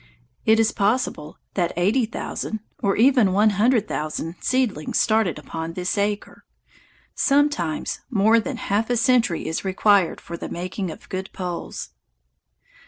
[0.47, 5.95] It is possible that eighty thousand, or even one hundred thousand, seedlings started upon this
[5.95, 6.43] acre.
[7.13, 11.91] Sometimes more than half a century is required for the making of good poles.